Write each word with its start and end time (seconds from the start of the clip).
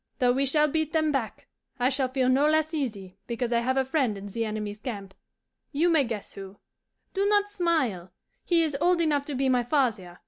Though 0.17 0.31
we 0.31 0.47
shall 0.47 0.67
beat 0.67 0.93
them 0.93 1.11
back, 1.11 1.45
I 1.79 1.89
shall 1.91 2.07
feel 2.07 2.27
no 2.27 2.47
less 2.49 2.73
easy 2.73 3.19
because 3.27 3.53
I 3.53 3.59
have 3.59 3.77
a 3.77 3.85
friend 3.85 4.17
in 4.17 4.25
the 4.25 4.45
enemy's 4.45 4.79
camp. 4.79 5.13
You 5.71 5.89
may 5.91 6.05
guess 6.05 6.33
who. 6.33 6.57
Do 7.13 7.27
not 7.27 7.51
smile. 7.51 8.11
He 8.43 8.63
is 8.63 8.75
old 8.81 8.99
enough 8.99 9.27
to 9.27 9.35
be 9.35 9.47
my 9.47 9.61
father. 9.63 10.17